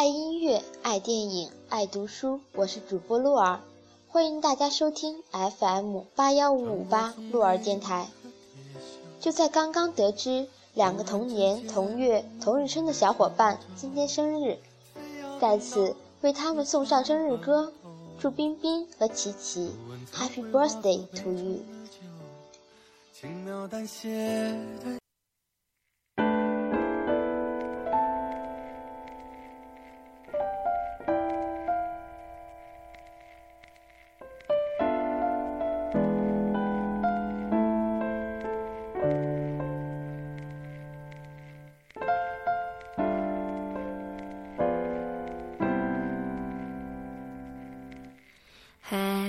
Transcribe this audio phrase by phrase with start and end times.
[0.00, 2.40] 爱音乐，爱电影，爱读书。
[2.54, 3.60] 我是主播鹿儿，
[4.08, 8.08] 欢迎大家收听 FM 八幺五五八鹿儿电台。
[9.20, 14.56] 就在刚刚得知两个同年同月同日生的小伙伴今天生日，
[15.38, 17.70] 在此为他们送上生日歌，
[18.18, 19.70] 祝冰冰和琪琪
[20.14, 21.58] Happy Birthday to you。